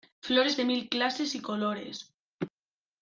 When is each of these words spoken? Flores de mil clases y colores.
Flores 0.27 0.57
de 0.57 0.65
mil 0.65 0.89
clases 0.89 1.35
y 1.35 1.41
colores. 1.43 2.11